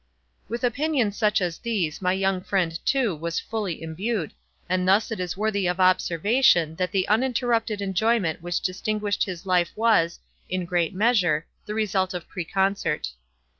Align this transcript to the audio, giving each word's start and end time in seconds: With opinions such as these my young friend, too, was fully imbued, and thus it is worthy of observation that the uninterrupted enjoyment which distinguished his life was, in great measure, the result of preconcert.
With 0.49 0.63
opinions 0.63 1.15
such 1.15 1.41
as 1.41 1.59
these 1.59 2.01
my 2.01 2.13
young 2.13 2.41
friend, 2.41 2.83
too, 2.87 3.15
was 3.15 3.39
fully 3.39 3.83
imbued, 3.83 4.33
and 4.67 4.87
thus 4.87 5.11
it 5.11 5.19
is 5.19 5.37
worthy 5.37 5.67
of 5.67 5.79
observation 5.79 6.73
that 6.77 6.91
the 6.91 7.05
uninterrupted 7.07 7.83
enjoyment 7.83 8.41
which 8.41 8.61
distinguished 8.61 9.25
his 9.25 9.45
life 9.45 9.69
was, 9.75 10.19
in 10.49 10.65
great 10.65 10.95
measure, 10.95 11.45
the 11.67 11.75
result 11.75 12.15
of 12.15 12.27
preconcert. 12.27 13.09